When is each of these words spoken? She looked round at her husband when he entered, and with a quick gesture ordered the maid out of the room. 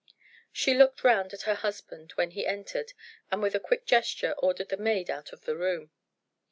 She 0.51 0.73
looked 0.73 1.03
round 1.03 1.31
at 1.31 1.43
her 1.43 1.53
husband 1.53 2.13
when 2.13 2.31
he 2.31 2.47
entered, 2.47 2.93
and 3.29 3.39
with 3.39 3.53
a 3.53 3.59
quick 3.59 3.85
gesture 3.85 4.31
ordered 4.39 4.69
the 4.69 4.77
maid 4.77 5.11
out 5.11 5.31
of 5.31 5.45
the 5.45 5.55
room. 5.55 5.91